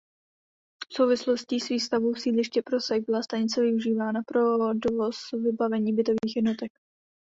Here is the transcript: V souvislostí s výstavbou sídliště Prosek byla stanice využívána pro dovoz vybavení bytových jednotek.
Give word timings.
V 0.89 0.93
souvislostí 0.93 1.59
s 1.59 1.69
výstavbou 1.69 2.15
sídliště 2.15 2.61
Prosek 2.65 3.05
byla 3.05 3.23
stanice 3.23 3.61
využívána 3.61 4.21
pro 4.27 4.73
dovoz 4.73 5.15
vybavení 5.33 5.93
bytových 5.93 6.35
jednotek. 6.35 6.71